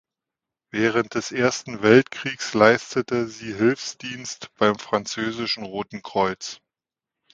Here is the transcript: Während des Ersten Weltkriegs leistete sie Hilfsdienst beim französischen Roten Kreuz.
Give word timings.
Während 0.71 1.13
des 1.13 1.31
Ersten 1.31 1.83
Weltkriegs 1.83 2.55
leistete 2.55 3.27
sie 3.27 3.53
Hilfsdienst 3.53 4.49
beim 4.55 4.79
französischen 4.79 5.63
Roten 5.63 6.01
Kreuz. 6.01 6.59